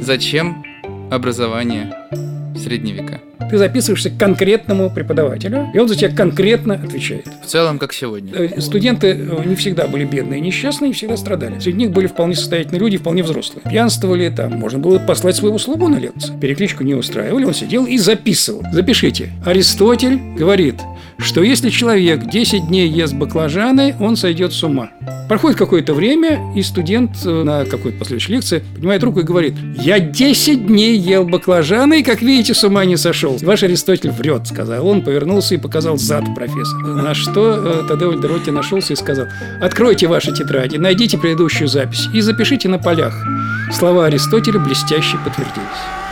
[0.00, 0.64] Зачем
[1.10, 1.94] образование
[2.54, 3.20] в средние века?
[3.50, 7.26] Ты записываешься к конкретному преподавателю, и он за тебя конкретно отвечает.
[7.42, 8.32] В целом, как сегодня.
[8.34, 11.58] Э, Студенты э, не всегда были бедные и несчастные, не всегда страдали.
[11.58, 13.62] Среди них были вполне состоятельные люди, вполне взрослые.
[13.68, 16.38] Пьянствовали там, можно было послать своего слугу на лекцию.
[16.38, 18.62] Перекличку не устраивали, он сидел и записывал.
[18.72, 19.30] Запишите.
[19.44, 20.76] Аристотель говорит,
[21.18, 24.90] что если человек 10 дней ест баклажаны, он сойдет с ума.
[25.28, 29.98] Проходит какое-то время, и студент э, на какой-то последующей лекции поднимает руку и говорит, я
[29.98, 33.38] 10 дней ел баклажаны, и, как видите, с ума не сошел.
[33.40, 36.94] Ваш Аристотель врет, сказал он, повернулся и показал зад профессора.
[36.94, 39.26] На что э, Тадео Альдероти нашелся и сказал,
[39.62, 43.14] откройте ваши тетради, найдите предыдущую запись и запишите на полях.
[43.72, 46.03] Слова Аристотеля блестяще подтвердились.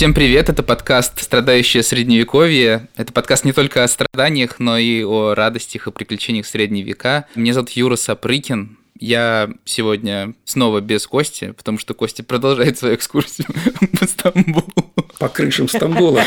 [0.00, 2.88] Всем привет, это подкаст «Страдающее Средневековье».
[2.96, 7.26] Это подкаст не только о страданиях, но и о радостях и приключениях Средние века.
[7.34, 8.78] Меня зовут Юра Сапрыкин.
[8.98, 13.48] Я сегодня снова без Кости, потому что Костя продолжает свою экскурсию
[14.00, 14.72] по Стамбулу.
[15.18, 16.24] По крышам Стамбула.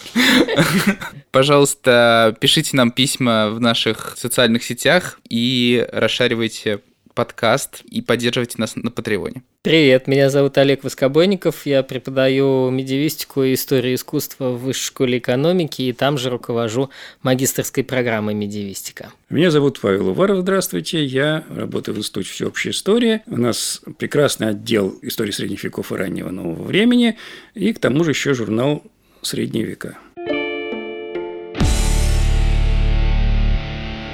[1.30, 6.80] Пожалуйста, пишите нам письма в наших социальных сетях и расшаривайте
[7.14, 9.42] подкаст и поддерживайте нас на Патреоне.
[9.62, 15.82] Привет, меня зовут Олег Воскобойников, я преподаю медиевистику и историю искусства в Высшей школе экономики
[15.82, 16.90] и там же руковожу
[17.22, 19.12] магистрской программой медиевистика.
[19.30, 23.22] Меня зовут Павел Уваров, здравствуйте, я работаю в Институте всеобщей истории.
[23.26, 27.16] У нас прекрасный отдел истории средних веков и раннего нового времени,
[27.54, 28.82] и к тому же еще журнал
[29.22, 29.98] «Средние века».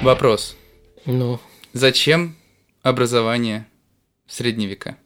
[0.01, 0.55] Вопрос.
[1.05, 1.39] Ну,
[1.73, 2.35] Зачем
[2.89, 3.67] образование
[4.25, 4.97] в средние?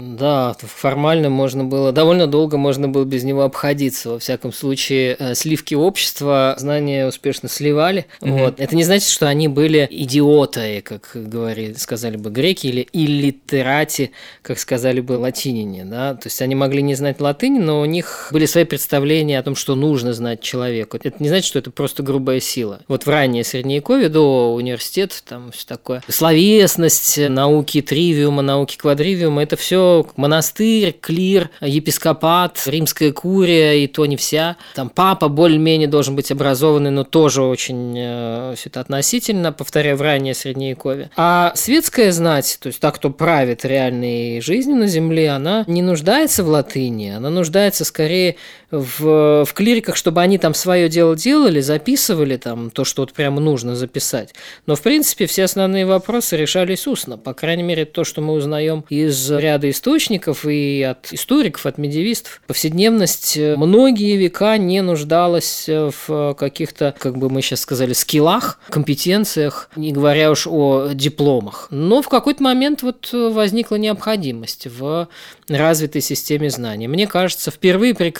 [0.00, 4.10] Да, формально можно было, довольно долго можно было без него обходиться.
[4.10, 8.06] Во всяком случае, э, сливки общества знания успешно сливали.
[8.20, 8.38] Мгм.
[8.38, 8.60] Вот.
[8.60, 14.58] Это не значит, что они были идиоты, как говорили, сказали бы греки, или иллитерати, как
[14.58, 15.84] сказали бы латинине.
[15.84, 16.14] Да?
[16.14, 19.54] То есть они могли не знать латыни, но у них были свои представления о том,
[19.54, 20.96] что нужно знать человеку.
[20.96, 22.80] Это не значит, что это просто грубая сила.
[22.88, 26.02] Вот в раннее средневековье, до университета, там все такое.
[26.08, 34.16] Словесность, науки тривиума, науки квадривиума, это все монастырь, клир, епископат, римская курия, и то не
[34.16, 34.56] вся.
[34.74, 40.02] Там папа более-менее должен быть образованный, но тоже очень э, все это относительно, повторяю, в
[40.02, 41.10] раннее средневековье.
[41.16, 46.44] А светская знать, то есть та, кто правит реальной жизнью на земле, она не нуждается
[46.44, 48.36] в латыни, она нуждается скорее
[48.70, 53.40] в, в клириках, чтобы они там свое дело делали, записывали там то, что вот прямо
[53.40, 54.34] нужно записать.
[54.66, 57.18] Но, в принципе, все основные вопросы решались устно.
[57.18, 62.40] По крайней мере, то, что мы узнаем из ряда источников и от историков, от медиевистов.
[62.46, 68.60] Повседневность э, многие века не нуждалась э, в каких-то, как бы мы сейчас сказали, скиллах,
[68.68, 71.68] компетенциях, не говоря уж о дипломах.
[71.70, 75.08] Но в какой-то момент вот э, возникла необходимость в
[75.48, 76.88] развитой системе знаний.
[76.88, 78.10] Мне кажется, впервые при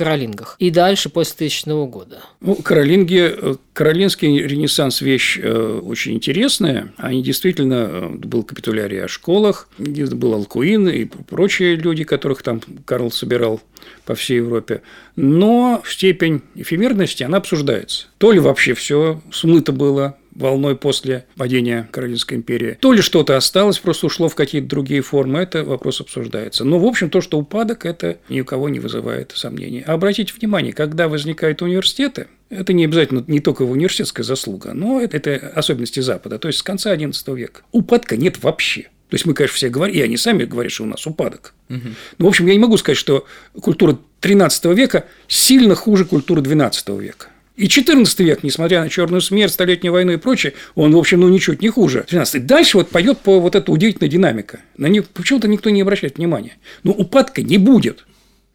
[0.41, 2.23] Каролингах и дальше после тысячного года.
[2.41, 6.93] Ну, каролинги, э, каролинский ренессанс– вещь э, очень интересная.
[6.97, 13.11] Они действительно, э, был капитулярий о школах, был Алкуин и прочие люди, которых там Карл
[13.11, 13.61] собирал
[14.05, 14.83] по всей Европе.
[15.17, 18.07] Но степень эфемерности, она обсуждается.
[18.19, 22.79] То ли вообще все смыто было волной после падения Каролинской империи.
[22.81, 26.65] То ли что-то осталось, просто ушло в какие-то другие формы, это вопрос обсуждается.
[26.65, 29.85] Но, в общем, то, что упадок, это ни у кого не вызывает сомнений.
[29.87, 35.17] А обратите внимание, когда возникают университеты, это не обязательно не только университетская заслуга, но это,
[35.17, 37.63] это особенности Запада, то есть с конца XI века.
[37.71, 38.89] Упадка нет вообще.
[39.11, 41.53] То есть мы, конечно, все говорим, и они сами говорят, что у нас упадок.
[41.69, 41.97] Мгм.
[42.19, 43.27] Но, в общем, я не могу сказать, что
[43.61, 47.27] культура XIII века сильно хуже культуры XII века.
[47.61, 51.29] И XIV век, несмотря на черную смерть, столетнюю войну и прочее, он, в общем, ну
[51.29, 52.07] ничуть не хуже.
[52.09, 54.61] 13 Дальше вот пойдет по вот эта удивительная динамика.
[54.79, 56.57] На нее почему-то никто не обращает внимания.
[56.85, 58.07] Но упадка не будет.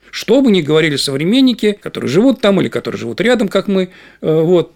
[0.10, 4.42] Что бы ни говорили современники, которые живут там или которые живут рядом, как мы, э,
[4.42, 4.74] вот,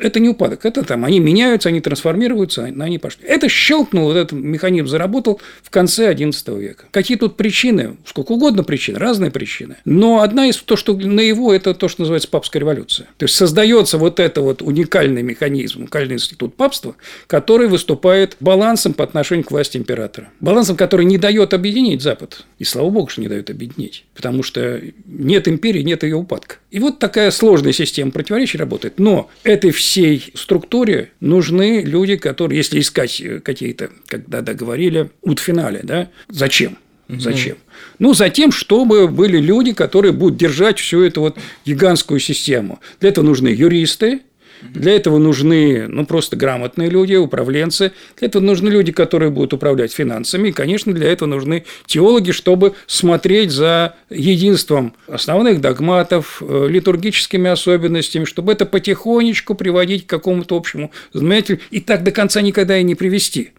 [0.00, 3.24] это не упадок, это там, они меняются, они трансформируются, они пошли.
[3.26, 6.84] Это щелкнул, вот этот механизм заработал в конце XI века.
[6.90, 7.96] Какие тут причины?
[8.04, 9.76] Сколько угодно причин, разные причины.
[9.84, 13.08] Но одна из, то, что на его, это то, что называется папская революция.
[13.16, 16.96] То есть, создается вот это вот уникальный механизм, уникальный институт папства,
[17.26, 20.28] который выступает балансом по отношению к власти императора.
[20.40, 22.44] Балансом, который не дает объединить Запад.
[22.58, 24.04] И слава богу, что не дает объединить.
[24.14, 26.56] Потому что нет империи, нет ее упадка.
[26.70, 28.98] И вот такая сложная система противоречий работает.
[28.98, 35.10] Но этой всей структуре нужны люди, которые, если искать э, какие-то, когда договорили,
[35.40, 36.76] финале, да, зачем?
[37.08, 37.56] Зачем?
[37.98, 42.80] Ну, затем, чтобы были люди, которые будут держать всю эту вот гигантскую систему.
[43.00, 44.20] Для этого нужны юристы,
[44.62, 47.92] Для этого нужны, ну, просто грамотные люди, управленцы.
[48.18, 50.48] Для этого нужны люди, которые будут управлять финансами.
[50.48, 58.24] И, конечно, для этого нужны теологи, чтобы смотреть за единством основных догматов, э, литургическими особенностями,
[58.24, 62.94] чтобы это потихонечку приводить к какому-то общему знаменателю и так до конца никогда и не
[62.94, 63.52] привести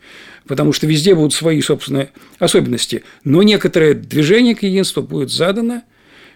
[0.47, 2.09] потому что везде будут свои собственные
[2.39, 3.03] особенности.
[3.23, 5.83] Но некоторое движение к единству будет задано–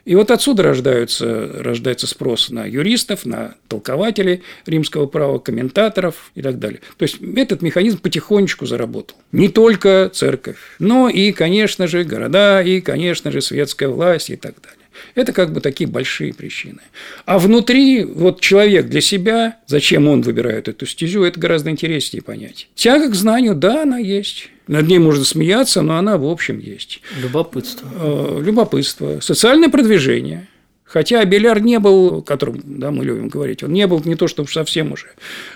[0.06, 6.60] и вот отсюда рождаются, рождается спрос на юристов, на толкователей римского права, комментаторов и так
[6.60, 6.82] далее.
[6.98, 9.16] То есть этот механизм потихонечку заработал.
[9.32, 14.56] Не только церковь, но и, конечно же, города, и, конечно же, светская власть и так
[14.62, 14.80] далее.
[15.16, 16.82] Это как бы такие большие причины.
[17.26, 22.68] А внутри вот человек для себя, зачем он выбирает эту стезю, это гораздо интереснее понять.
[22.76, 24.50] Тяга к знанию, да, она есть.
[24.68, 27.02] Над ней можно смеяться, но она в общем есть.
[27.22, 27.88] Любопытство.
[27.96, 29.20] Э, любопытство.
[29.20, 30.48] Социальное продвижение.
[30.86, 34.48] Хотя Абеляр не был, которым да, мы любим говорить, он не был не то, чтобы
[34.50, 35.08] совсем уже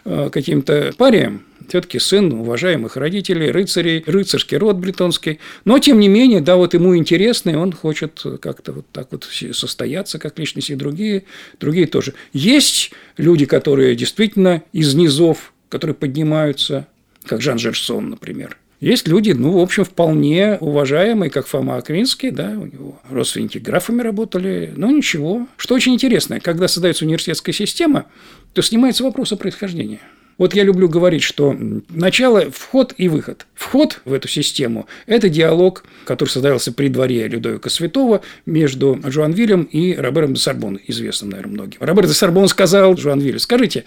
[0.03, 5.39] э, каким-то парием, все-таки сын уважаемых родителей, рыцарей, рыцарский род бритонский.
[5.63, 9.25] Но, тем не менее, да, вот ему интересно, и он хочет как-то вот так вот
[9.25, 11.25] состояться, как личность, и другие,
[11.59, 12.15] другие тоже.
[12.33, 16.87] Есть люди, которые действительно из низов, которые поднимаются,
[17.25, 22.49] как Жан Жерсон, например– есть люди, ну, в общем, вполне уважаемые, как Фома Аквинский, да,
[22.49, 25.47] у него родственники графами работали, но ничего.
[25.57, 28.05] Что очень интересно, когда создается университетская система,
[28.53, 29.99] то снимается вопрос о происхождении.
[30.37, 31.55] Вот я люблю говорить, что
[31.89, 33.47] начало– вход и выход.
[33.55, 39.95] Вход в эту систему– это диалог, который создавался при дворе Людовика Святого между Жуанвилем и
[39.95, 41.77] Робером де Сорбон, известным, наверное, многим.
[41.81, 43.85] Робер де Сорбон сказал Жуанвилю, скажите,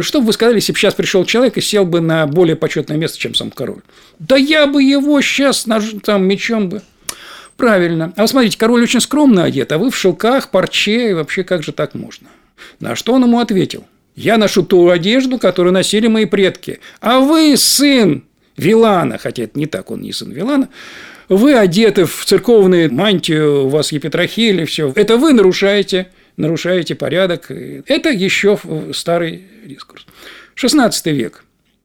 [0.00, 2.96] что бы вы сказали, если бы сейчас пришел человек и сел бы на более почетное
[2.96, 3.82] место, чем сам король?
[4.18, 5.66] Да я бы его сейчас
[6.02, 6.82] там мечом бы
[7.56, 8.12] Правильно.
[8.16, 11.62] А вы смотрите, король очень скромно одет, а вы в шелках, парче, и вообще как
[11.62, 12.28] же так можно?
[12.80, 13.84] На что он ему ответил?
[14.14, 16.80] Я ношу ту одежду, которую носили мои предки.
[17.00, 18.24] А вы сын
[18.56, 20.68] Вилана, хотя это не так, он не сын Вилана,
[21.28, 24.92] вы одеты в церковную мантию, у вас епитрахили, все.
[24.94, 27.50] Это вы нарушаете, нарушаете порядок.
[27.50, 28.58] Это еще
[28.92, 30.06] старый дискурс.
[30.54, 31.44] 16 век.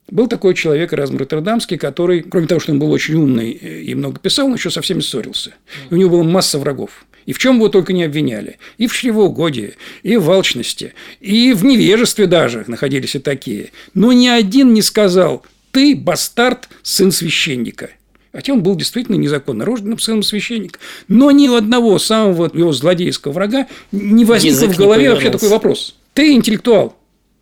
[0.10, 4.20] Был такой человек Эразм Роттердамский, который, кроме того, что он был очень умный и много
[4.20, 5.54] писал, он еще со всеми ссорился.
[5.90, 7.06] И у него была масса врагов.
[7.28, 8.58] И в чем его только не обвиняли.
[8.78, 13.72] И в чревоугодии, и в алчности, и в невежестве даже находились и такие.
[13.94, 17.92] Но ни один не сказал «ты, бастард, сын священника».
[18.32, 20.80] Хотя он был действительно незаконно рожденным сыном священника.
[21.10, 25.50] Но ни у одного самого его злодейского врага не возникло Язык в голове вообще такой
[25.50, 25.96] вопрос.
[26.14, 26.96] Ты интеллектуал.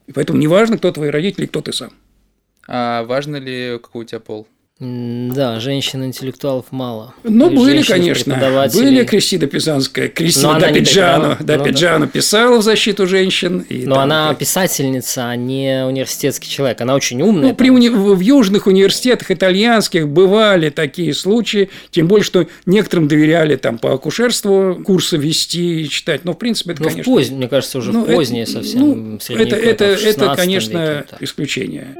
[0.08, 1.92] И поэтому неважно, кто твои родители, кто ты сам.
[2.68, 4.48] А важно ли, какой у тебя пол?
[4.78, 7.14] Да, женщин-интеллектуалов мало.
[7.24, 8.36] Ну, были, конечно.
[8.74, 11.38] Были Кристина Пизанская, Кристина Дапиджану.
[11.40, 13.66] Дапиджану писала в защиту женщин.
[13.70, 14.40] И Но она так.
[14.40, 16.82] писательница, а не университетский человек.
[16.82, 17.50] Она очень умная.
[17.50, 17.88] Ну, при уни...
[17.88, 24.82] в южных университетах итальянских бывали такие случаи, тем более, что некоторым доверяли там по акушерству
[24.86, 26.26] курсы вести и читать.
[26.26, 27.14] Но, в принципе, это, ну, конечно...
[27.14, 27.30] В поз...
[27.30, 28.80] Мне кажется, уже ну, позднее это, совсем.
[28.80, 31.96] Ну, это, это, это, конечно, веке, исключение.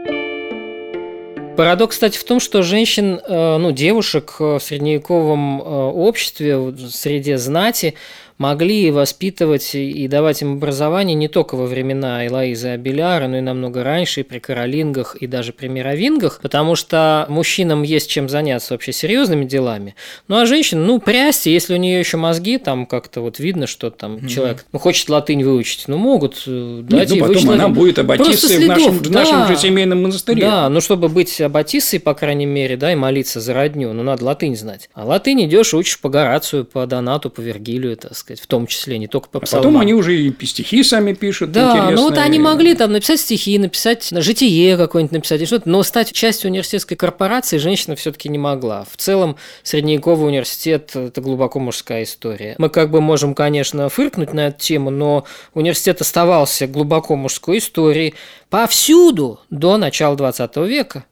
[1.56, 7.38] Парадокс, кстати, в том, что женщин, э, ну, девушек в средневековом э, обществе, в среде
[7.38, 7.96] знати,
[8.38, 13.84] могли воспитывать и давать им образование не только во времена Элоизы Абеляра, но и намного
[13.84, 18.92] раньше, и при Каролингах, и даже при Мировингах, потому что мужчинам есть чем заняться вообще
[18.92, 19.96] серьезными делами.
[20.28, 23.90] Ну а женщина, ну, прясти, если у нее еще мозги, там как-то вот видно, что
[23.90, 24.28] там mm-hmm.
[24.28, 28.66] человек ну, хочет латынь выучить, ну, могут э, дать Нет, ну, потом она будет аббатиссой
[28.66, 30.42] в нашем, в нашем же семейном монастыре.
[30.42, 34.26] Да, ну, чтобы быть аббатиссой, по крайней мере, да, и молиться за родню, ну, надо
[34.26, 34.90] латынь знать.
[34.94, 38.98] А латынь идешь, учишь по Горацию, по Донату, по Вергилию, так сказать, в том числе,
[38.98, 39.66] не только по псалмам.
[39.66, 41.52] А потом они уже и стихи сами пишут.
[41.52, 46.12] Да, ну вот они могли там написать стихи, написать житие какое-нибудь написать, что-то, но стать
[46.12, 48.86] частью университетской корпорации женщина все-таки не могла.
[48.90, 52.56] В целом, средневековый университет– это глубоко мужская история.
[52.58, 58.16] Мы как бы можем, конечно, фыркнуть на эту тему, но университет оставался глубоко мужской историей
[58.50, 61.06] повсюду до начала 20 века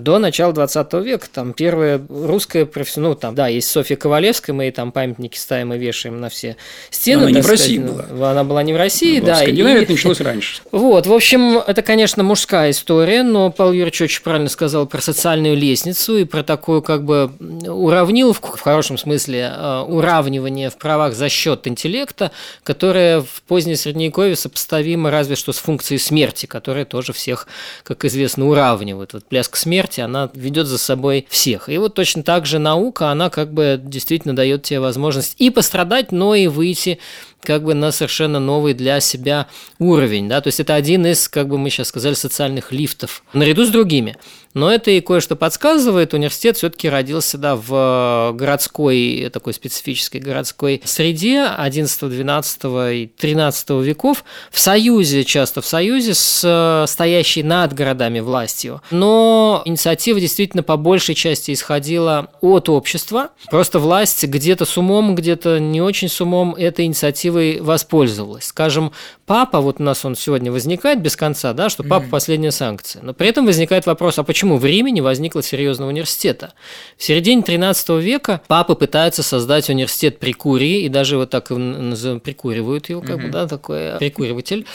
[0.00, 1.26] до начала 20 века.
[1.32, 5.72] Там первая русская профессиональная, ну там, да, есть Софья Ковалевская, мы ей там памятники ставим
[5.72, 6.56] и вешаем на все
[6.90, 7.22] стены.
[7.22, 8.30] она не в России была.
[8.30, 9.34] Она была не в России, да.
[9.34, 9.82] В Скандинавии и...
[9.82, 10.62] это началось раньше.
[10.70, 15.56] Вот, в общем, это, конечно, мужская история, но Павел Юрьевич очень правильно сказал про социальную
[15.56, 17.30] лестницу и про такую как бы
[17.66, 22.30] уравниловку, в хорошем смысле, э, уравнивание в правах за счет интеллекта,
[22.62, 27.48] которое в поздней Средневековье сопоставимо разве что с функцией смерти, которая тоже всех,
[27.82, 29.12] как известно, уравнивает.
[29.12, 31.68] Вот пляск смерти смерти, она ведет за собой всех.
[31.68, 36.12] И вот точно так же наука, она как бы действительно дает тебе возможность и пострадать,
[36.12, 36.98] но и выйти
[37.42, 39.46] как бы на совершенно новый для себя
[39.78, 40.28] уровень.
[40.28, 40.40] Да?
[40.40, 44.16] То есть это один из, как бы мы сейчас сказали, социальных лифтов, наряду с другими.
[44.54, 46.14] Но это и кое-что подсказывает.
[46.14, 52.60] Университет все-таки родился да, в городской, такой специфической городской среде 11, 12
[52.92, 58.80] и 13 веков, в союзе, часто в союзе с стоящей над городами властью.
[58.90, 63.30] Но инициатива действительно по большей части исходила от общества.
[63.50, 68.46] Просто власть где-то с умом, где-то не очень с умом этой инициативой воспользовалась.
[68.46, 68.92] Скажем,
[69.26, 73.02] папа, вот у нас он сегодня возникает без конца, да, что папа последняя санкция.
[73.02, 76.52] Но при этом возникает вопрос, а почему в Риме не возникло серьезного университета?
[76.96, 82.88] В середине 13 века папы пытаются создать университет при Курии, и даже вот так прикуривают
[82.88, 84.66] его, как бы, да, такой прикуриватель.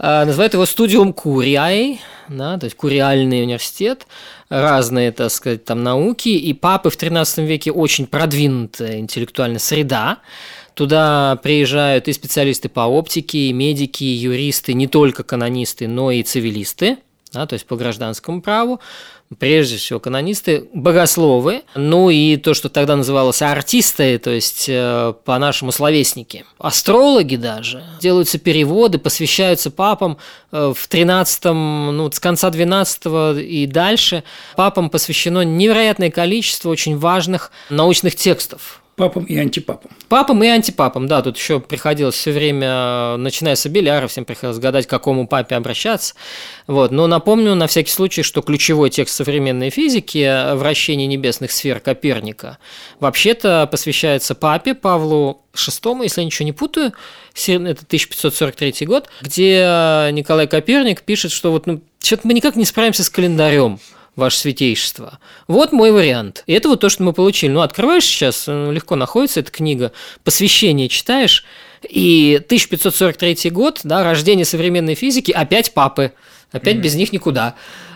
[0.00, 1.98] А, называют его студиум Куриаи,
[2.28, 4.06] да, то есть куриальный университет,
[4.48, 10.18] разные, так сказать, там науки, и папы в 13 веке очень продвинутая интеллектуальная среда,
[10.78, 16.22] Туда приезжают и специалисты по оптике, и медики, и юристы, не только канонисты, но и
[16.22, 16.98] цивилисты,
[17.32, 18.80] да, то есть по гражданскому праву.
[19.38, 25.70] Прежде всего, канонисты, богословы, ну и то, что тогда называлось артисты, то есть э, по-нашему
[25.70, 26.46] словесники.
[26.58, 27.84] Астрологи даже.
[28.00, 30.16] Делаются переводы, посвящаются папам
[30.50, 34.24] э, в 13-м, ну, с конца 12 и дальше.
[34.56, 39.92] Папам посвящено невероятное количество очень важных научных текстов Папам и антипапам.
[40.08, 44.88] Папам и антипапам, да, тут еще приходилось все время, начиная с Абеляра, всем приходилось гадать,
[44.88, 46.14] к какому папе обращаться.
[46.66, 46.90] Вот.
[46.90, 52.58] Но напомню на всякий случай, что ключевой текст современной физики «Вращение небесных сфер Коперника»
[52.98, 56.92] вообще-то посвящается папе Павлу VI, если я ничего не путаю,
[57.34, 63.04] это 1543 год, где Николай Коперник пишет, что вот ну, что-то мы никак не справимся
[63.04, 63.78] с календарем
[64.18, 65.18] ваше святейшество.
[65.46, 66.42] Вот мой вариант.
[66.46, 67.50] И это вот то, что мы получили.
[67.50, 69.92] Ну, открываешь сейчас, э, легко находится эта книга,
[70.24, 71.44] посвящение читаешь,
[71.88, 76.12] и 1543 год, да, рождение современной физики, опять папы,
[76.50, 76.80] опять mm-hmm.
[76.80, 77.54] без них никуда.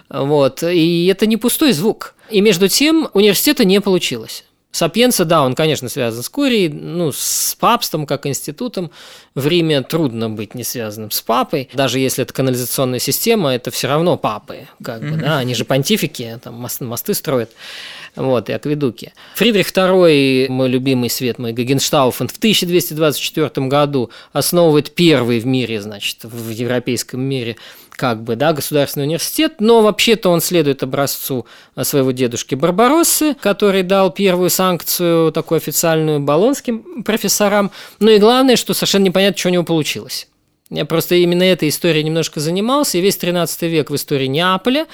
[0.08, 0.62] Вот.
[0.62, 2.14] И это не пустой звук.
[2.30, 4.44] И между тем университета не получилось.
[4.72, 8.90] Сапьенса, да, он, конечно, связан с Курией, ну, с папством как институтом.
[9.34, 11.68] В Риме трудно быть не связанным с папой.
[11.74, 16.38] Даже если это канализационная система, это все равно папы, как бы, да, они же понтифики,
[16.42, 17.50] там мосты, мосты строят
[18.16, 19.12] вот, и акведуки.
[19.34, 26.24] Фридрих II, мой любимый свет, мой Гагенштауфен, в 1224 году основывает первый в мире, значит,
[26.24, 27.56] в европейском мире
[27.90, 31.46] как бы, да, государственный университет, но вообще-то он следует образцу
[31.82, 37.70] своего дедушки Барбароссы, который дал первую санкцию, такую официальную, болонским профессорам.
[38.00, 40.28] Ну и главное, что совершенно непонятно, что у него получилось.
[40.70, 44.86] Я просто именно этой историей немножко занимался, и весь 13 век в истории Неаполя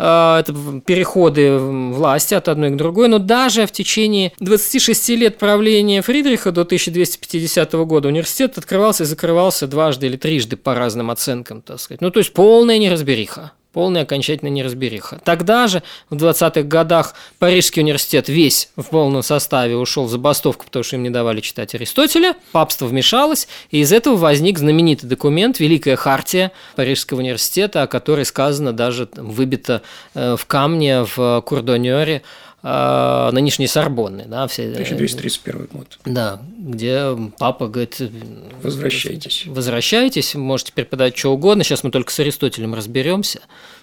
[0.00, 0.54] это
[0.86, 6.62] переходы власти от одной к другой, но даже в течение 26 лет правления Фридриха до
[6.62, 12.00] 1250 года университет открывался и закрывался дважды или трижды по разным оценкам, так сказать.
[12.00, 15.20] Ну, то есть полная неразбериха полная окончательная неразбериха.
[15.24, 20.82] Тогда же, в 20-х годах, Парижский университет весь в полном составе ушел в забастовку, потому
[20.82, 22.34] что им не давали читать Аристотеля.
[22.52, 28.72] Папство вмешалось, и из этого возник знаменитый документ «Великая хартия Парижского университета», о которой сказано
[28.72, 29.82] даже выбито
[30.14, 32.22] э, в камне в Курдонере
[32.62, 34.24] э, нынешней Сорбонны.
[34.26, 35.98] Да, все, 1231 год.
[36.04, 38.00] Да, где папа говорит...
[38.62, 39.44] Возвращайтесь.
[39.46, 41.64] Возвращайтесь, можете преподать что угодно.
[41.64, 43.40] Сейчас мы только с Аристотелем разберемся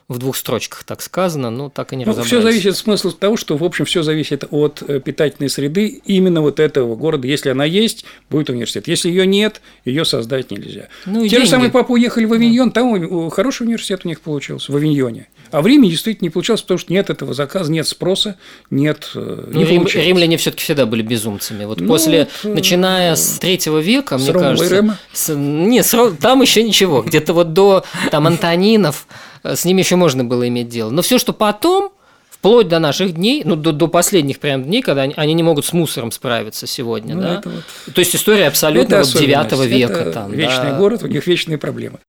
[0.08, 2.30] в двух строчках так сказано, но так и не ну, разобрались.
[2.30, 6.62] Все зависит смысл того, что, в общем, все зависит от э, питательной среды именно вот
[6.62, 7.28] этого города.
[7.28, 8.88] Если она есть, будет университет.
[8.88, 10.88] Если ее нет, ее создать нельзя.
[11.06, 11.44] Ну, Те деньги.
[11.44, 15.28] же самые папы уехали в Авиньон, там хороший университет у них получился, в Авиньоне.
[15.52, 18.38] А в Риме действительно не получалось, потому что нет этого заказа, нет спроса,
[18.70, 19.12] нет.
[19.16, 21.66] Э, не Рим, римляне все-таки всегда были безумцами.
[21.66, 24.76] Вот ну, после, вот, начиная с третьего века, мне кажется.
[24.76, 24.98] Рема?
[25.14, 27.02] С, не, с, там еще ничего.
[27.02, 29.08] Где-то вот до там Антонинов
[29.48, 30.90] Э, с ними еще можно было иметь дело.
[30.90, 31.92] Но все, что потом,
[32.30, 35.66] вплоть до наших дней, ну, до, до последних прям дней, когда они, они не могут
[35.66, 37.42] с мусором справиться сегодня, ну, да?
[37.44, 37.94] Вот...
[37.94, 39.94] То есть история абсолютно вот 9 века.
[39.94, 40.78] Это там, вечный да.
[40.78, 42.00] город, у них вечные проблемы.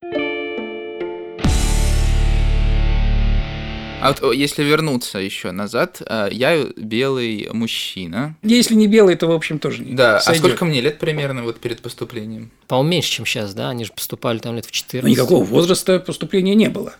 [4.00, 8.36] А вот если вернуться еще назад, э, я белый мужчина.
[8.42, 10.44] Если не белый, то, в общем, тоже не Да, сойдет.
[10.44, 12.50] а сколько мне лет примерно вот перед поступлением?
[12.68, 13.70] По-моему, меньше, чем сейчас, да?
[13.70, 15.02] Они же поступали там лет в 14.
[15.02, 16.94] Но никакого возраста поступления не было.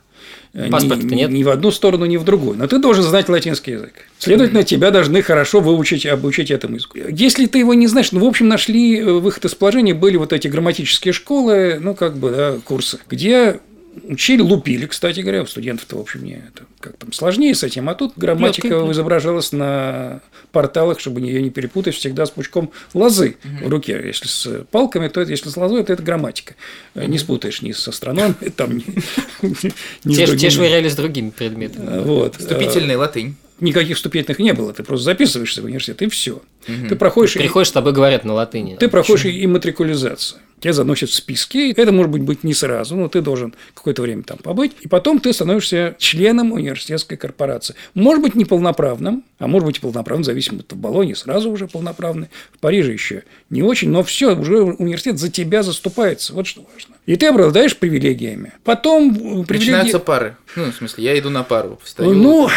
[0.70, 1.30] Паспорта ни, нет.
[1.30, 2.56] Ни в одну сторону, ни в другую.
[2.58, 3.92] Но ты должен знать латинский язык.
[4.18, 6.98] Следовательно, тебя должны хорошо выучить, обучить этому языку.
[7.10, 10.32] Если ты его не знаешь, ну, в общем, нашли э, выход из положения, были вот
[10.32, 13.60] эти грамматические школы, ну, как бы, да, курсы, где
[14.04, 17.88] учили, лупили, кстати говоря, у студентов-то, в общем, не это как там сложнее с этим,
[17.88, 18.92] а тут грамматика Лёгкий.
[18.92, 20.20] изображалась на
[20.52, 23.66] порталах, чтобы ее не перепутать, всегда с пучком лозы угу.
[23.66, 24.00] в руке.
[24.04, 26.54] Если с палками, то это, если с лозой, то это грамматика.
[26.94, 27.04] Угу.
[27.04, 30.36] Не спутаешь ни с астрономией, там, ни, те.
[30.36, 32.00] Те швыряли с другими предметами.
[32.00, 32.36] Вот.
[32.36, 34.72] Вступительная латынь никаких вступительных не было.
[34.72, 36.42] Ты просто записываешься в университет, и все.
[36.68, 36.88] Угу.
[36.90, 37.32] Ты проходишь.
[37.32, 38.76] Ты приходишь, с тобой говорят на латыни.
[38.78, 41.72] Ты проходишь и матрикулизацию тебя заносят в списки.
[41.72, 44.72] Это может быть, быть не сразу, но ты должен какое-то время там побыть.
[44.80, 47.74] И потом ты становишься членом университетской корпорации.
[47.94, 51.66] Может быть, не полноправным, а может быть, и полноправным, зависимо от в Болоне сразу уже
[51.66, 56.34] полноправный, в Париже еще не очень, но все, уже университет за тебя заступается.
[56.34, 56.94] Вот что важно.
[57.06, 58.52] И ты обладаешь привилегиями.
[58.64, 59.70] Потом привилегии...
[59.70, 60.36] Начинаются пары.
[60.56, 61.80] Ну, в смысле, я иду на пару.
[61.82, 62.12] Встаю.
[62.12, 62.48] Ну,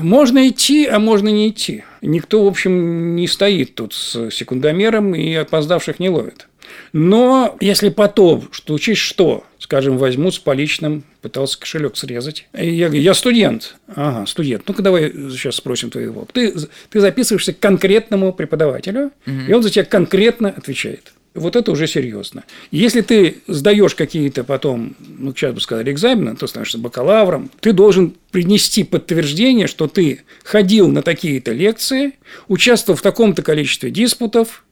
[0.00, 1.84] можно идти, а можно не идти.
[2.02, 6.46] Никто, в общем, не стоит тут с секундомером и опоздавших не ловит.
[6.92, 12.48] Но если потом, что учишь что, скажем, возьмут с поличным, пытался кошелек срезать.
[12.58, 13.76] И я говорю, я студент.
[13.94, 14.64] Ага, студент.
[14.66, 16.26] Ну-ка давай сейчас спросим твоего.
[16.32, 16.54] Ты,
[16.90, 19.36] ты записываешься к конкретному преподавателю, угу.
[19.48, 21.12] и он за тебя конкретно отвечает.
[21.34, 22.42] Вот это уже серьезно.
[22.72, 28.16] Если ты сдаешь какие-то потом, ну, сейчас бы сказали, экзамены, то становишься бакалавром, ты должен
[28.32, 32.14] принести подтверждение, что ты ходил на такие-то лекции,
[32.48, 34.64] участвовал в таком-то количестве диспутов,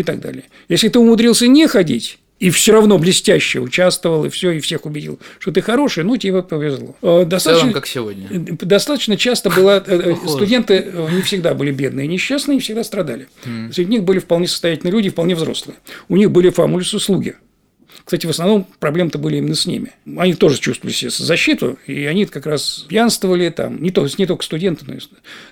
[0.00, 0.44] и так далее.
[0.68, 5.20] Если ты умудрился не ходить, и все равно блестяще участвовал, и все, и всех убедил,
[5.38, 6.96] что ты хороший, ну, тебе повезло.
[7.00, 8.28] Достаточно, В целом, как сегодня.
[8.60, 9.82] Достаточно часто было...
[9.86, 13.28] Э, э, студенты э, не всегда были бедные и несчастные, не всегда страдали.
[13.72, 15.76] Среди них были вполне состоятельные люди, вполне взрослые.
[16.08, 17.36] У них были фамулис услуги.
[18.04, 19.92] Кстати, в основном проблемы-то были именно с ними.
[20.16, 24.44] Они тоже чувствовали себе защиту, и они как раз пьянствовали там, не, то, не только
[24.44, 24.96] студенты, но,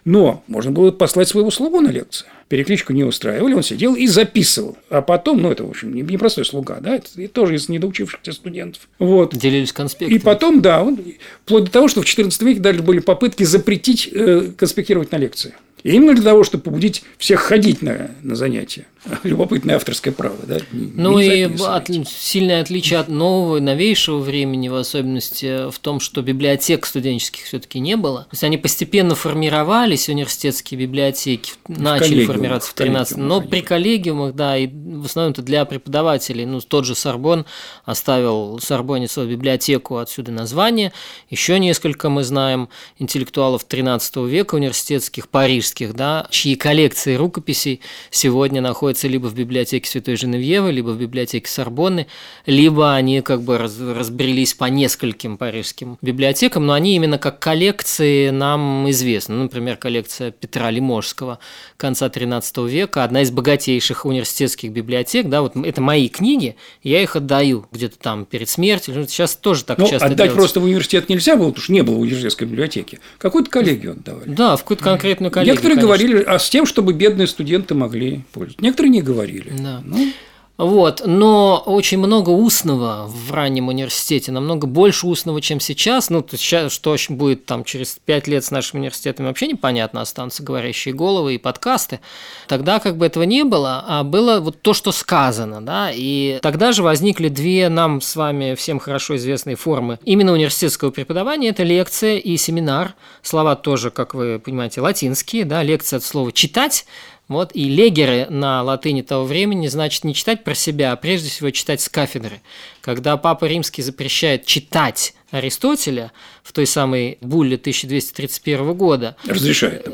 [0.05, 4.77] но можно было послать своего слугу на лекцию перекличку не устраивали, он сидел и записывал.
[4.91, 8.89] А потом, ну, это, в общем, непростой слуга, да, это тоже из недоучившихся студентов.
[8.99, 9.37] Вот.
[9.37, 10.19] Делились конспектами.
[10.19, 10.99] И потом, да, он,
[11.45, 15.55] вплоть до того, что в XIV веке даже были попытки запретить э, конспектировать на лекции.
[15.85, 18.87] И именно для того, чтобы побудить всех ходить на, на занятия.
[19.23, 20.59] Любопытное авторское право, да?
[20.73, 26.87] Ну и от, сильное отличие от нового, новейшего времени, в особенности в том, что библиотек
[26.87, 28.23] студенческих все-таки не было.
[28.23, 34.35] То есть они постепенно формировались, университетские библиотеки в начали формироваться в 13 но при коллегиумах,
[34.35, 36.45] да, и в основном это для преподавателей.
[36.47, 37.47] Ну, тот же Сорбон
[37.85, 40.93] оставил Сорбоне свою библиотеку, отсюда название.
[41.29, 48.61] Еще несколько мы знаем интеллектуалов 13 века университетских, Париж парижских, да, чьи коллекции рукописей сегодня
[48.61, 52.07] находятся либо в библиотеке Святой Женевьевы, либо в библиотеке Сорбонны,
[52.47, 58.31] либо они как бы раз, разбрелись по нескольким парижским библиотекам, но они именно как коллекции
[58.31, 59.35] нам известны.
[59.37, 61.39] Ну, например, коллекция Петра Лиможского
[61.77, 67.17] конца XIII века, одна из богатейших университетских библиотек, да, вот это мои книги, я их
[67.17, 70.37] отдаю где-то там перед смертью, ну, сейчас тоже так ну, часто отдать делается.
[70.37, 73.01] просто в университет нельзя было, потому что не было университетской библиотеки.
[73.19, 74.31] Какую-то коллегию отдавали.
[74.31, 75.55] Да, в какую-то конкретную коллегию.
[75.55, 75.87] Некоторые конечно.
[75.87, 78.63] говорили, а с тем, чтобы бедные студенты могли пользоваться.
[78.63, 79.53] Некоторые не говорили.
[79.59, 79.83] Да.
[79.85, 80.13] Ну,
[80.61, 86.11] вот, но очень много устного в раннем университете, намного больше устного, чем сейчас.
[86.11, 90.43] Ну, то сейчас, что будет там через пять лет с нашим университетом, вообще непонятно, останутся
[90.43, 92.01] говорящие головы и подкасты.
[92.47, 96.73] Тогда как бы этого не было, а было вот то, что сказано, да, и тогда
[96.73, 102.19] же возникли две нам с вами всем хорошо известные формы именно университетского преподавания, это лекция
[102.19, 102.97] и семинар.
[103.23, 106.85] Слова тоже, как вы понимаете, латинские, да, лекция от слова «читать»,
[107.31, 111.51] вот, и легеры на латыни того времени значит не читать про себя, а прежде всего
[111.51, 112.41] читать с кафедры.
[112.81, 116.11] Когда Папа Римский запрещает читать Аристотеля
[116.43, 119.15] в той самой булле 1231 года.
[119.25, 119.89] Разрешает.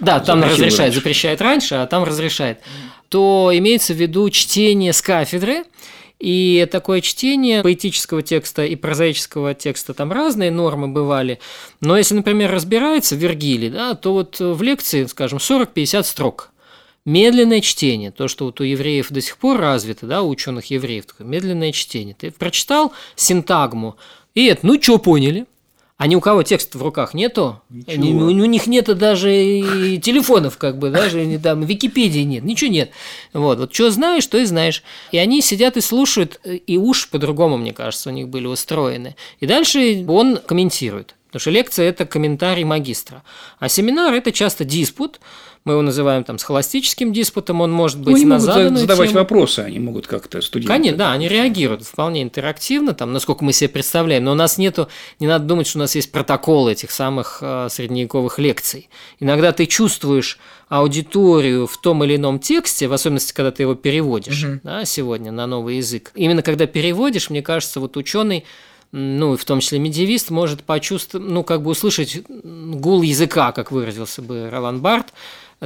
[0.00, 0.96] Да, там разрешает, раньше.
[0.96, 2.58] запрещает раньше, а там разрешает.
[3.08, 5.62] То имеется в виду чтение с кафедры,
[6.18, 11.38] и такое чтение поэтического текста и прозаического текста там разные нормы бывали.
[11.80, 16.51] Но если, например, разбирается в Вергилии, да, то вот в лекции, скажем, 40-50 строк.
[17.04, 21.06] Медленное чтение, то, что вот у евреев до сих пор развито, да, у ученых евреев,
[21.06, 22.14] такое медленное чтение.
[22.16, 23.96] Ты прочитал синтагму,
[24.34, 25.46] и это, ну, что поняли?
[25.96, 29.98] А ни у кого текста в руках нету, Они, у, у них нет даже и
[29.98, 32.90] телефонов, как бы, даже не там Википедии нет, ничего нет.
[33.32, 34.82] Вот, вот что знаешь, то и знаешь.
[35.12, 39.14] И они сидят и слушают, и уж по-другому, мне кажется, у них были устроены.
[39.38, 41.14] И дальше он комментирует.
[41.32, 43.22] Потому что лекция– это комментарий магистра.
[43.58, 45.18] А семинар– это часто диспут,
[45.64, 49.10] мы его называем там схоластическим диспутом, он может быть ну, они на могут заданную задавать
[49.10, 49.20] тему.
[49.20, 50.68] вопросы, они могут как-то студенты.
[50.70, 54.88] Конечно, да, они реагируют вполне интерактивно, там, насколько мы себе представляем, но у нас нету,
[55.20, 58.90] не надо думать, что у нас есть протокол этих самых э, средневековых лекций.
[59.20, 64.44] Иногда ты чувствуешь аудиторию в том или ином тексте, в особенности, когда ты его переводишь,
[64.44, 64.60] угу.
[64.64, 66.10] да, сегодня на новый язык.
[66.14, 68.44] Именно когда переводишь, мне кажется, вот ученый
[68.92, 74.20] ну, в том числе медиевист, может почувствовать, ну, как бы услышать гул языка, как выразился
[74.20, 75.12] бы Ролан Барт,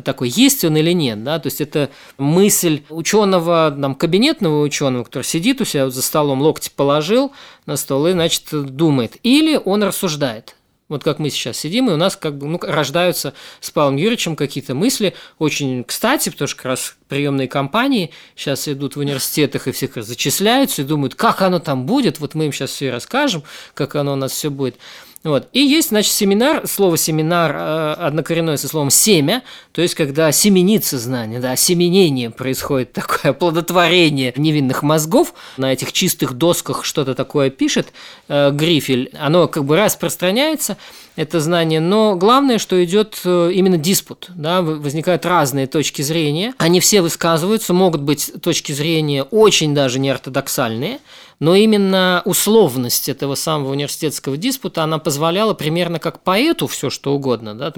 [0.05, 5.25] такой, есть он или нет, да, то есть это мысль ученого, там, кабинетного ученого, который
[5.25, 7.33] сидит у себя за столом, локти положил
[7.65, 10.55] на стол и, значит, думает, или он рассуждает.
[10.89, 14.37] Вот как мы сейчас сидим, и у нас как бы ну, рождаются с Павлом Юрьевичем
[14.37, 19.73] какие-то мысли, очень кстати, потому что как раз приемные компании сейчас идут в университетах и
[19.73, 23.43] всех зачисляются и думают, как оно там будет, вот мы им сейчас все расскажем,
[23.75, 24.77] как оно у нас все будет.
[25.27, 25.49] Вот.
[25.53, 31.01] И есть, значит, семинар, слово семинар э, однокоренное со словом семя, то есть когда семенится
[31.01, 37.89] знание, да, семенение происходит такое оплодотворение невинных мозгов, на этих чистых досках что-то такое пишет
[38.29, 40.77] э, Грифель, оно как бы распространяется,
[41.17, 46.79] это знание, но главное, что идет э, именно диспут, да, возникают разные точки зрения, они
[46.81, 50.99] все высказываются, могут быть точки зрения очень даже неортодоксальные,
[51.39, 57.55] но именно условность этого самого университетского диспута, она позволяла примерно как поэту все что угодно,
[57.55, 57.73] да,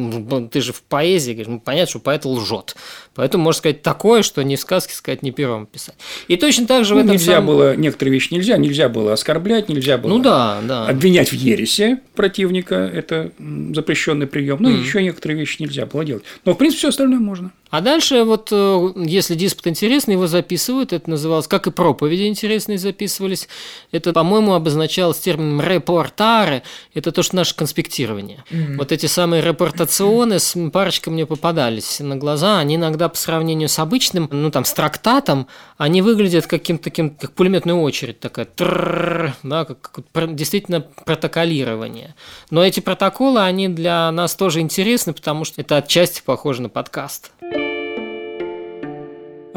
[0.48, 2.76] ты же в поэзии, говоришь, ну, понятно, что поэт лжет,
[3.14, 5.96] поэтому можно сказать такое, что ни в сказке сказать, ни пером писать.
[6.28, 7.46] И точно так же ну, в этом нельзя самом...
[7.46, 10.86] было, некоторые вещи нельзя, нельзя было оскорблять, нельзя было ну, да, да.
[10.86, 13.27] обвинять в ересе противника, это
[13.74, 14.80] запрещенный прием, ну, mm.
[14.80, 16.24] еще некоторые вещи нельзя было делать.
[16.44, 17.52] Но, в принципе, все остальное можно.
[17.70, 22.78] А дальше вот, э, если диспут интересный, его записывают, это называлось, как и проповеди интересные
[22.78, 23.48] записывались,
[23.92, 26.62] это, по-моему, обозначалось термином репортары,
[26.94, 28.44] это то, что наше конспектирование.
[28.50, 28.76] Mm-hmm.
[28.76, 33.78] Вот эти самые репортационы, с парочкой мне попадались на глаза, они иногда по сравнению с
[33.78, 39.64] обычным, ну там, с трактатом, они выглядят каким-то таким, как пулеметная очередь такая, трррр, да,
[39.64, 42.14] как, как действительно протоколирование.
[42.50, 47.30] Но эти протоколы, они для нас тоже интересны, потому что это отчасти похоже на подкаст.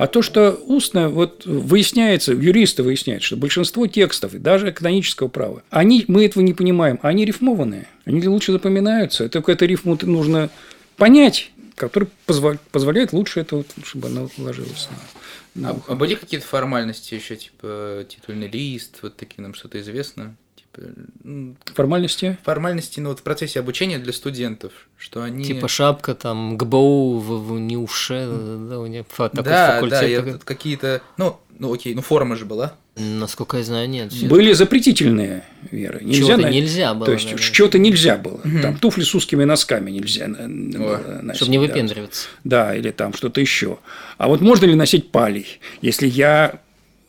[0.01, 6.05] А то, что устно вот выясняется, юристы выясняют, что большинство текстов, даже канонического права, они,
[6.07, 9.29] мы этого не понимаем, они рифмованные, они лучше запоминаются.
[9.29, 10.49] Только эту рифму нужно
[10.97, 14.89] понять, который позволяет лучше это, вот, чтобы она ложилась
[15.53, 19.79] на, на а, а были какие-то формальности еще, типа титульный лист, вот такие нам что-то
[19.81, 20.35] известно?
[21.75, 22.37] Формальности?
[22.43, 25.43] Формальности, ну вот в процессе обучения для студентов, что они...
[25.43, 28.27] Типа шапка там ГБУ в, в Неуше,
[28.69, 30.25] да, у них такой да, факультет.
[30.25, 32.73] Да, какие-то, ну, ну окей, ну форма же была.
[32.95, 34.11] Насколько я знаю, нет.
[34.27, 36.01] Были запретительные веры.
[36.03, 36.49] Нельзя Чего-то на...
[36.49, 37.05] нельзя было.
[37.05, 38.41] То есть, что-то нельзя было.
[38.43, 38.61] Угу.
[38.61, 41.37] Там туфли с узкими носками нельзя носить.
[41.37, 42.27] Чтобы не выпендриваться.
[42.43, 42.67] Да.
[42.67, 43.79] да, или там что-то еще.
[44.17, 46.59] А вот можно ли носить палей, если я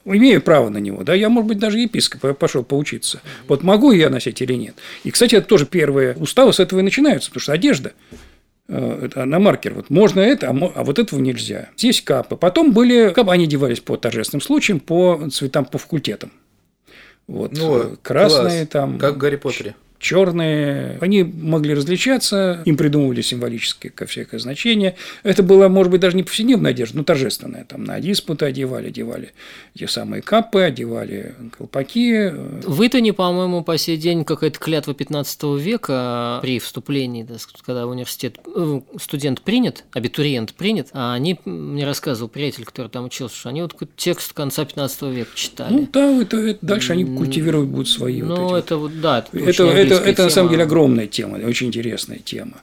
[0.05, 3.21] имею право на него, да, я, может быть, даже епископ, пошел поучиться.
[3.49, 4.75] Вот могу я носить или нет.
[5.05, 7.93] И, кстати, это тоже первые уставы с этого и начинаются, потому что одежда
[8.69, 9.75] э, на маркер.
[9.75, 11.69] Вот можно это, а, а вот этого нельзя.
[11.77, 12.37] Здесь капы.
[12.37, 16.33] Потом были капы, они девались по торжественным случаям, по цветам, по факультетам.
[17.27, 18.69] Вот ну, красные класс.
[18.69, 18.99] там.
[18.99, 24.97] Как в Гарри Поттере черные, они могли различаться, им придумывали символическое ко всякое значение.
[25.23, 27.65] Это было, может быть, даже не повседневная одежда, но торжественная.
[27.65, 29.31] Там на диспуты одевали, одевали
[29.79, 32.33] те самые капы, одевали колпаки.
[32.65, 37.27] В Итоне, по-моему, по сей день какая-то клятва 15 века при вступлении,
[37.65, 43.05] когда в университет э, студент принят, абитуриент принят, а они, мне рассказывал приятель, который там
[43.05, 45.73] учился, что они вот текст конца 15 века читали.
[45.73, 48.21] Ну да, это, это дальше они культивировать будут свои.
[48.21, 49.25] Ну, вот это вот, да.
[49.33, 52.55] Это, это, это, это на самом деле огромная тема, очень интересная тема.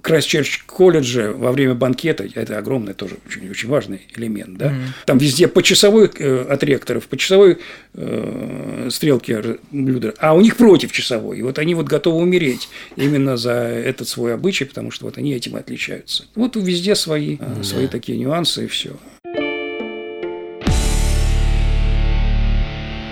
[0.00, 4.56] Крайстчерч колледже во время банкета– это огромный тоже очень, очень важный элемент.
[4.56, 4.66] Да?
[4.66, 4.86] Mm-hmm.
[5.06, 7.58] Там везде по часовой э, от ректоров, по часовой
[7.94, 11.38] э, стрелке блюда, а у них против часовой.
[11.38, 15.32] И вот они вот готовы умереть именно за этот свой обычай, потому что вот они
[15.32, 16.24] этим отличаются.
[16.34, 17.64] Вот везде свои, mm-hmm.
[17.64, 18.96] свои такие нюансы и все.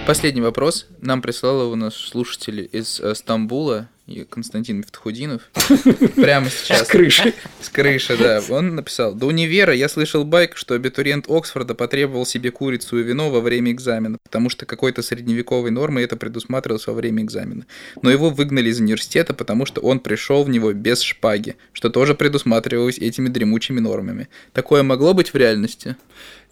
[0.07, 0.87] Последний вопрос.
[1.01, 3.89] Нам прислал его наш слушатель из э, Стамбула,
[4.31, 5.43] Константин Мифтахудинов.
[6.15, 6.87] Прямо сейчас.
[6.87, 7.35] С крыши.
[7.61, 8.41] С крыши, да.
[8.51, 9.15] Он написал.
[9.15, 13.73] До универа я слышал байк, что абитуриент Оксфорда потребовал себе курицу и вино во время
[13.73, 17.67] экзамена, потому что какой-то средневековой нормой это предусматривалось во время экзамена.
[18.01, 22.15] Но его выгнали из университета, потому что он пришел в него без шпаги, что тоже
[22.15, 24.29] предусматривалось этими дремучими нормами.
[24.53, 25.97] Такое могло быть в реальности?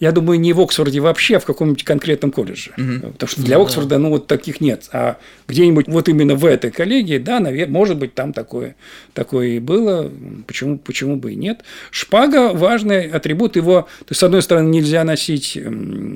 [0.01, 2.73] Я думаю, не в Оксфорде вообще, а в каком-нибудь конкретном колледже.
[2.77, 3.13] Угу.
[3.13, 4.89] Потому что для Оксфорда, ну, вот таких нет.
[4.93, 8.77] А где-нибудь вот именно в этой коллегии, да, наверное, может быть, там такое,
[9.13, 10.11] такое и было.
[10.47, 11.63] Почему, почему бы и нет?
[11.91, 13.83] Шпага– важный атрибут его.
[14.01, 15.59] То есть, с одной стороны, нельзя носить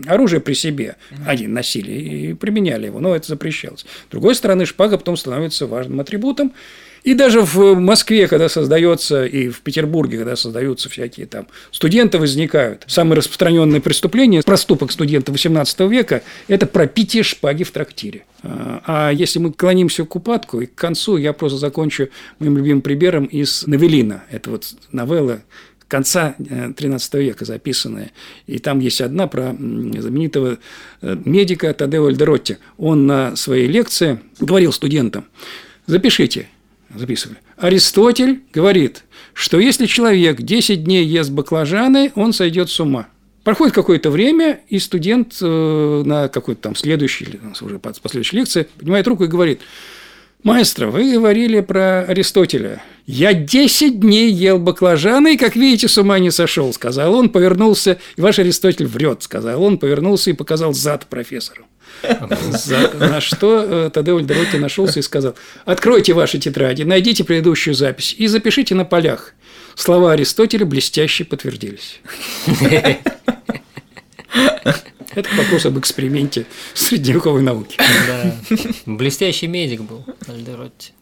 [0.06, 0.96] оружие при себе.
[1.10, 1.20] Угу.
[1.26, 3.86] Один носили и применяли его, но это запрещалось.
[4.08, 6.52] С другой стороны, шпага потом становится важным атрибутом.
[7.04, 12.84] И даже в Москве, когда создается, и в Петербурге, когда создаются всякие там студенты возникают,
[12.86, 18.24] самое распространенное преступление, проступок студента XVIII века– это пропитие шпаги в трактире.
[18.42, 22.08] А, а если мы клонимся к упадку и к концу, я просто закончу
[22.38, 24.24] моим любимым примером из Новелина.
[24.30, 25.40] Это вот новелла
[25.88, 28.12] конца XIII э, века записанная.
[28.46, 30.58] И там есть одна про знаменитого
[31.00, 32.58] э, медика Тадео Альдеротти.
[32.76, 35.24] Он на своей лекции говорил студентам,
[35.86, 36.48] запишите,
[36.94, 37.38] записывали.
[37.56, 43.08] Аристотель говорит, что если человек 10 дней ест баклажаны, он сойдет с ума.
[43.44, 49.06] Проходит какое-то время, и студент э, на какой-то там следующей, или уже последующей лекции поднимает
[49.06, 49.60] руку и говорит,
[50.42, 52.82] «Маэстро, вы говорили про Аристотеля.
[53.06, 57.98] Я 10 дней ел баклажаны, и, как видите, с ума не сошел»,– сказал он, повернулся,
[58.16, 61.64] и ваш Аристотель врет,– сказал он, повернулся и показал зад профессору.
[62.94, 68.26] На что э, Тадео Альдеротти нашелся и сказал, откройте ваши тетради, найдите предыдущую запись и
[68.26, 69.34] запишите на полях.
[69.74, 72.00] Слова Аристотеля блестяще подтвердились.
[75.14, 77.76] Это вопрос об эксперименте средневековой науки.
[78.06, 78.36] Да.
[78.86, 80.92] Блестящий медик был Альдеротти.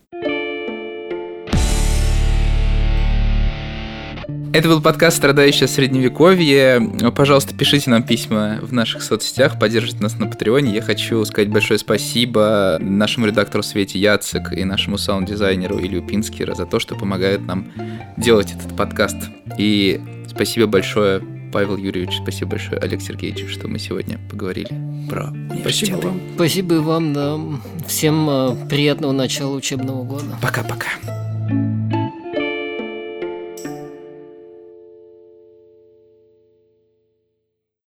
[4.57, 6.81] Это был подкаст «Страдающее средневековье».
[7.15, 10.75] Пожалуйста, пишите нам письма в наших соцсетях, поддержите нас на Патреоне.
[10.75, 16.65] Я хочу сказать большое спасибо нашему редактору Свете Яцек и нашему саунд-дизайнеру Илью Пинскера за
[16.65, 17.71] то, что помогают нам
[18.17, 19.19] делать этот подкаст.
[19.59, 21.21] И спасибо большое
[21.53, 24.71] Павел Юрьевич, спасибо большое, Олег Сергеевич, что мы сегодня поговорили
[25.11, 25.61] про университеты.
[25.61, 26.21] Спасибо вам.
[26.35, 27.39] Спасибо вам, да.
[27.87, 30.39] Всем э, приятного начала учебного года.
[30.41, 30.89] Пока-пока.